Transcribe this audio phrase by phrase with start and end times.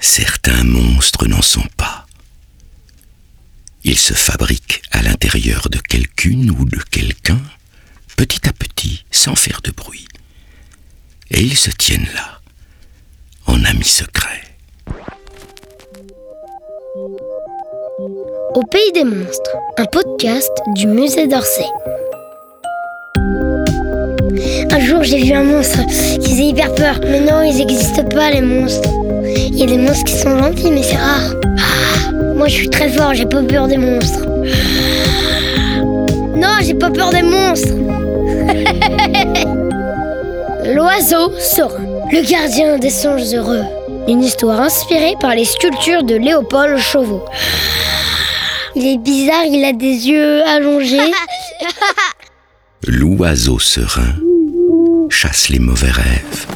[0.00, 2.06] Certains monstres n'en sont pas.
[3.84, 7.40] Ils se fabriquent à l'intérieur de quelqu'une ou de quelqu'un,
[8.16, 10.06] petit à petit, sans faire de bruit.
[11.30, 12.40] Et ils se tiennent là,
[13.46, 14.56] en amis secrets.
[18.54, 21.66] Au pays des monstres, un podcast du musée d'Orsay.
[24.72, 25.80] Un jour, j'ai vu un monstre
[26.20, 27.00] qui faisait hyper peur.
[27.02, 28.88] Mais non, ils n'existent pas, les monstres.
[29.24, 31.34] Il y a des monstres qui sont gentils, mais c'est rare.
[31.58, 34.24] Ah, moi, je suis très fort, j'ai pas peur des monstres.
[36.36, 37.74] Non, j'ai pas peur des monstres.
[40.72, 43.64] L'oiseau serein, le gardien des songes heureux.
[44.06, 47.24] Une histoire inspirée par les sculptures de Léopold Chauveau.
[48.76, 51.10] Il est bizarre, il a des yeux allongés.
[52.86, 54.14] L'oiseau serein
[55.10, 56.46] chasse les mauvais rêves,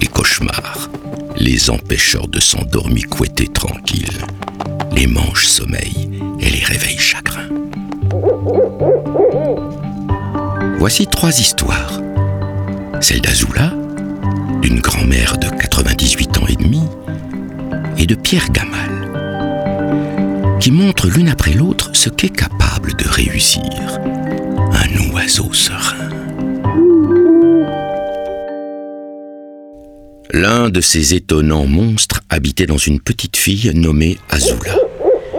[0.00, 0.90] les cauchemars,
[1.36, 4.26] les empêcheurs de s'endormir couettés tranquilles,
[4.92, 6.10] les manches sommeil
[6.40, 7.48] et les réveils chagrin.
[10.78, 12.00] Voici trois histoires.
[13.00, 13.72] Celle d'Azula,
[14.60, 16.82] d'une grand-mère de 98 ans et demi,
[17.96, 19.08] et de Pierre Gamal,
[20.58, 23.62] qui montrent l'une après l'autre ce qu'est capable de réussir
[24.72, 25.99] un oiseau serein.
[30.32, 34.76] L'un de ces étonnants monstres habitait dans une petite fille nommée Azula,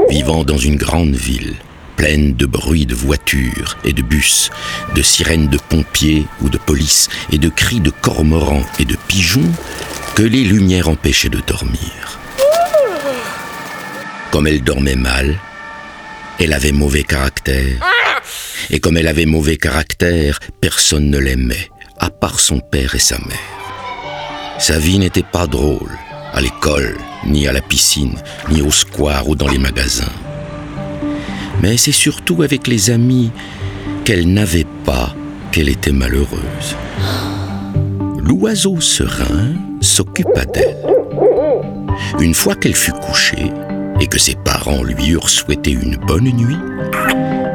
[0.10, 1.56] vivant dans une grande ville,
[1.96, 4.50] pleine de bruit de voitures et de bus,
[4.94, 9.50] de sirènes de pompiers ou de police et de cris de cormorans et de pigeons
[10.16, 12.20] que les lumières empêchaient de dormir.
[14.30, 15.40] Comme elle dormait mal,
[16.38, 17.80] elle avait mauvais caractère.
[18.70, 23.18] Et comme elle avait mauvais caractère, personne ne l'aimait, à part son père et sa
[23.20, 23.61] mère.
[24.62, 25.98] Sa vie n'était pas drôle,
[26.34, 26.96] à l'école,
[27.26, 28.14] ni à la piscine,
[28.52, 30.14] ni au square ou dans les magasins.
[31.64, 33.32] Mais c'est surtout avec les amis
[34.06, 35.16] qu'elle n'avait pas
[35.52, 36.76] qu'elle était malheureuse.
[38.20, 40.78] L'oiseau serein s'occupa d'elle.
[42.20, 43.52] Une fois qu'elle fut couchée
[44.00, 46.60] et que ses parents lui eurent souhaité une bonne nuit,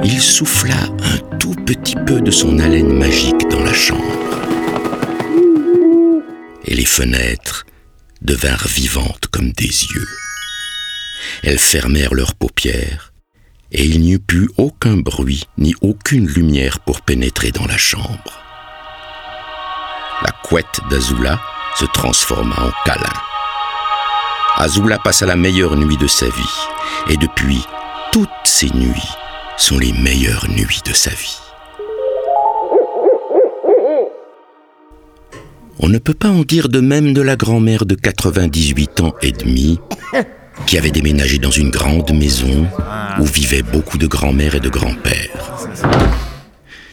[0.02, 4.02] il souffla un tout petit peu de son haleine magique dans la chambre
[6.86, 7.66] fenêtres
[8.22, 10.08] devinrent vivantes comme des yeux.
[11.42, 13.12] Elles fermèrent leurs paupières,
[13.72, 18.40] et il n'y eut plus aucun bruit ni aucune lumière pour pénétrer dans la chambre.
[20.22, 21.40] La couette d'Azula
[21.78, 23.20] se transforma en câlin.
[24.56, 26.58] Azula passa la meilleure nuit de sa vie,
[27.08, 27.66] et depuis,
[28.12, 29.12] toutes ces nuits
[29.58, 31.36] sont les meilleures nuits de sa vie.
[35.86, 39.30] On ne peut pas en dire de même de la grand-mère de 98 ans et
[39.30, 39.78] demi,
[40.66, 42.66] qui avait déménagé dans une grande maison
[43.20, 45.68] où vivaient beaucoup de grand-mères et de grands-pères.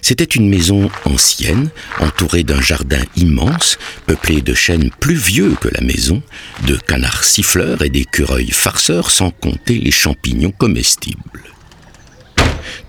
[0.04, 1.72] C'était une maison ancienne,
[2.02, 6.22] entourée d'un jardin immense, peuplé de chênes plus vieux que la maison,
[6.68, 11.42] de canards siffleurs et d'écureuils farceurs, sans compter les champignons comestibles.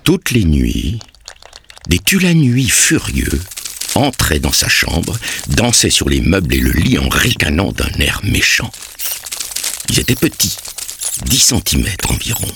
[0.03, 0.99] Toutes les nuits,
[1.89, 3.41] des tulanuits furieux
[3.95, 5.17] entrait dans sa chambre,
[5.49, 8.71] dansait sur les meubles et le lit en ricanant d'un air méchant.
[9.89, 10.57] Ils étaient petits,
[11.25, 12.47] 10 centimètres environ,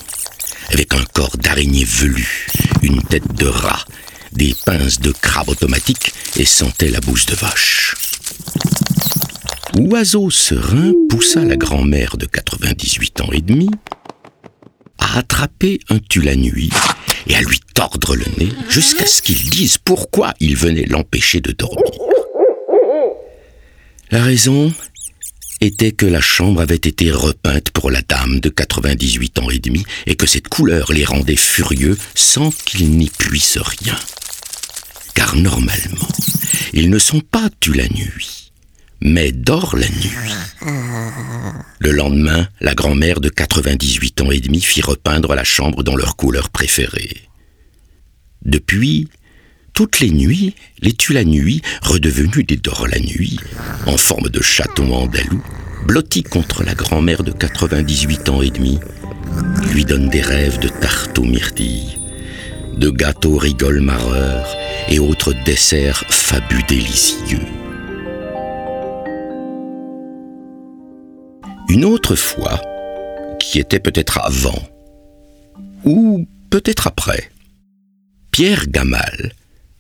[0.69, 2.47] avec un corps d'araignée velu,
[2.81, 3.85] une tête de rat,
[4.33, 7.95] des pinces de crabe automatique et sentaient la bouse de vache.
[9.77, 13.69] Oiseau serein poussa la grand-mère de 98 ans et demi
[14.97, 16.00] à attraper un
[16.35, 16.71] nuit
[17.29, 21.51] et à lui tordre le nez jusqu'à ce qu'il dise pourquoi il venait l'empêcher de
[21.51, 21.85] dormir.
[24.12, 24.73] La raison
[25.62, 29.85] était que la chambre avait été repeinte pour la dame de 98 ans et demi
[30.07, 33.95] et que cette couleur les rendait furieux sans qu'ils n'y puissent rien.
[35.13, 36.07] Car normalement,
[36.73, 38.49] ils ne sont pas tu la nuit,
[39.02, 40.12] mais dorment la nuit.
[41.80, 46.16] Le lendemain, la grand-mère de 98 ans et demi fit repeindre la chambre dans leur
[46.16, 47.30] couleur préférée.
[48.44, 49.10] Depuis,
[49.74, 50.94] toutes les nuits, les
[51.25, 53.40] nuit, redevenus des dors la nuit,
[53.86, 55.42] en forme de chaton andalou,
[55.86, 58.80] blotti contre la grand-mère de 98 ans et demi,
[59.72, 61.98] lui donne des rêves de tarte aux myrtilles,
[62.75, 64.56] de gâteaux rigole marreurs
[64.90, 67.58] et autres desserts fabus délicieux.
[71.69, 72.60] Une autre fois,
[73.39, 74.68] qui était peut-être avant,
[75.86, 77.30] ou peut-être après,
[78.31, 79.33] Pierre Gamal,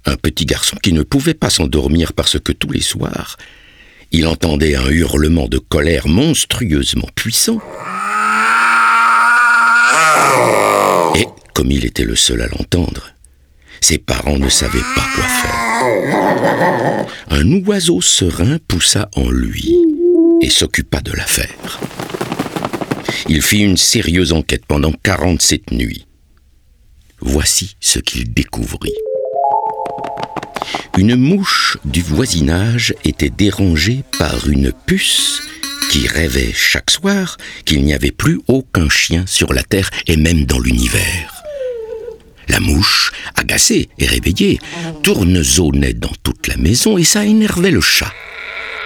[0.05, 3.37] un petit garçon qui ne pouvait pas s'endormir parce que tous les soirs,
[4.11, 7.59] il entendait un hurlement de colère monstrueusement puissant.
[11.15, 11.25] Et,
[11.55, 13.13] comme il était le seul à l'entendre,
[13.81, 17.05] ses parents ne savaient pas quoi faire.
[17.31, 19.75] Un oiseau serein poussa en lui
[20.41, 21.79] et s'occupa de l'affaire.
[23.27, 26.05] Il fit une sérieuse enquête pendant 47 nuits.
[27.21, 28.93] Voici ce qu'il découvrit.
[30.97, 35.41] Une mouche du voisinage était dérangée par une puce
[35.91, 40.45] qui rêvait chaque soir qu'il n'y avait plus aucun chien sur la terre et même
[40.45, 41.43] dans l'univers.
[42.47, 44.59] La mouche, agacée et réveillée,
[45.03, 48.11] tournezonnait dans toute la maison et ça énervait le chat.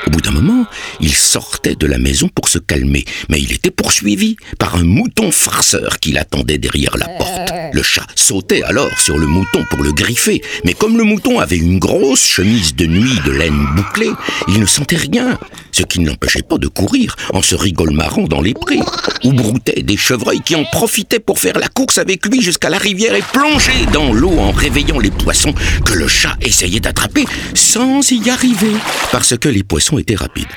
[0.05, 0.65] Au bout d'un moment,
[0.99, 5.31] il sortait de la maison pour se calmer, mais il était poursuivi par un mouton
[5.31, 7.51] farceur qui l'attendait derrière la porte.
[7.73, 11.57] Le chat sautait alors sur le mouton pour le griffer, mais comme le mouton avait
[11.57, 14.11] une grosse chemise de nuit de laine bouclée,
[14.47, 15.39] il ne sentait rien,
[15.71, 18.79] ce qui ne l'empêchait pas de courir en se rigolmarant dans les prés,
[19.23, 22.77] où broutaient des chevreuils qui en profitaient pour faire la course avec lui jusqu'à la
[22.77, 28.11] rivière et plonger dans l'eau en réveillant les poissons que le chat essayait d'attraper sans
[28.11, 28.75] y arriver,
[29.11, 30.47] parce que les poissons était rapide.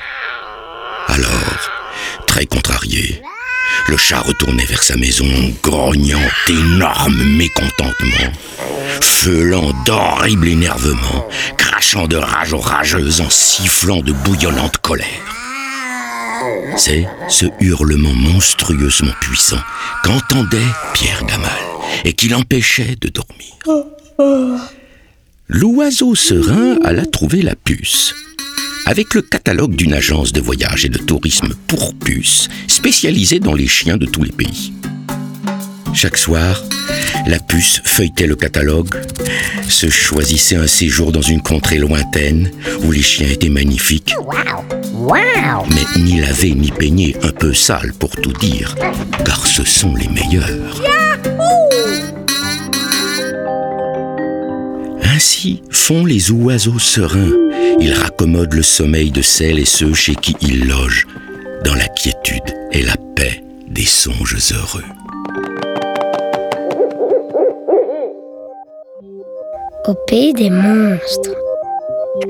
[1.07, 1.71] Alors,
[2.27, 3.23] très contrarié,
[3.87, 5.25] le chat retournait vers sa maison,
[5.63, 8.33] grognant d'énormes mécontentements,
[9.01, 11.27] feulant d'horribles énervements,
[11.57, 15.07] crachant de rage aux rageuses en sifflant de bouillonnante colère.
[16.75, 19.59] C'est ce hurlement monstrueusement puissant
[20.03, 20.57] qu'entendait
[20.93, 21.49] Pierre Gamal
[22.05, 23.55] et qui l'empêchait de dormir.
[25.47, 28.13] L'oiseau serein alla trouver la puce
[28.87, 33.67] avec le catalogue d'une agence de voyage et de tourisme pour puces spécialisée dans les
[33.67, 34.71] chiens de tous les pays.
[35.93, 36.63] Chaque soir,
[37.27, 38.95] la puce feuilletait le catalogue,
[39.67, 42.49] se choisissait un séjour dans une contrée lointaine
[42.83, 44.15] où les chiens étaient magnifiques,
[45.69, 48.73] mais ni lavés ni peignés, un peu sales pour tout dire,
[49.25, 50.81] car ce sont les meilleurs.
[55.03, 57.46] Ainsi font les oiseaux sereins.
[57.79, 61.07] Ils raccommodent le sommeil de celles et ceux chez qui ils logent,
[61.63, 64.83] dans la quiétude et la paix des songes heureux.
[69.87, 71.35] Au pays des monstres.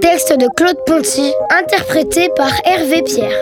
[0.01, 3.39] Texte de Claude Ponty, interprété par Hervé Pierre.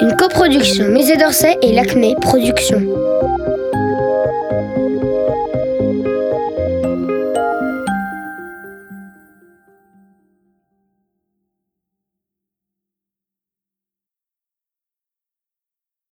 [0.00, 2.82] Une coproduction Musée d'Orsay et Lacmé Productions.